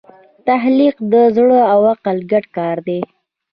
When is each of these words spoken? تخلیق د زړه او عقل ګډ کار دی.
تخلیق 0.47 0.95
د 1.11 1.13
زړه 1.35 1.59
او 1.73 1.79
عقل 1.93 2.17
ګډ 2.31 2.45
کار 2.57 2.77
دی. 2.87 2.99